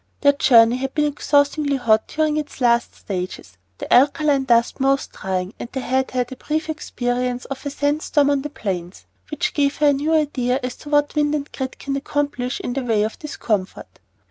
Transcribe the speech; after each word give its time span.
Their 0.21 0.33
journey 0.33 0.77
had 0.77 0.95
been 0.95 1.05
exhaustingly 1.05 1.75
hot 1.75 2.07
during 2.07 2.35
its 2.37 2.59
last 2.59 2.95
stages, 2.95 3.59
the 3.77 3.93
alkaline 3.93 4.45
dust 4.45 4.79
most 4.79 5.13
trying, 5.13 5.53
and 5.59 5.69
they 5.71 5.81
had 5.81 6.09
had 6.09 6.31
a 6.31 6.35
brief 6.35 6.69
experience 6.71 7.45
of 7.45 7.63
a 7.67 7.69
sand 7.69 8.01
storm 8.01 8.31
on 8.31 8.41
the 8.41 8.49
plains, 8.49 9.05
which 9.29 9.53
gave 9.53 9.75
her 9.77 9.89
a 9.89 9.93
new 9.93 10.11
idea 10.11 10.59
as 10.63 10.75
to 10.77 10.89
what 10.89 11.13
wind 11.13 11.35
and 11.35 11.51
grit 11.51 11.77
can 11.77 11.95
accomplish 11.95 12.59
in 12.59 12.73
the 12.73 12.81
way 12.83 13.03
of 13.03 13.19
discomfort. 13.19 13.99